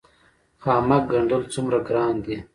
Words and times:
خامک 0.61 1.03
ګنډل 1.11 1.43
څومره 1.53 1.79
ګران 1.87 2.15
دي؟ 2.25 2.35